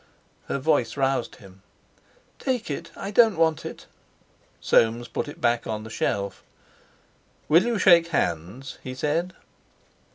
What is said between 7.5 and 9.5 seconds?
you shake hands?" he said.